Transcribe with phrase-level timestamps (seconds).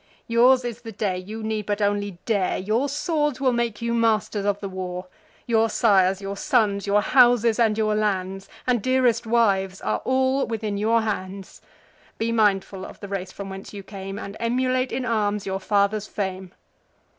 [0.25, 4.45] Yours is the day: you need but only dare; Your swords will make you masters
[4.47, 5.05] of the war.
[5.45, 10.79] Your sires, your sons, your houses, and your lands, And dearest wifes, are all within
[10.79, 11.61] your hands.
[12.17, 16.07] Be mindful of the race from whence you came, And emulate in arms your fathers'
[16.07, 16.51] fame.